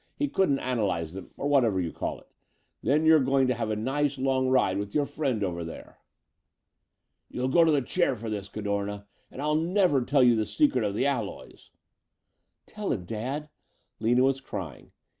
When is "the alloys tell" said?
10.95-12.91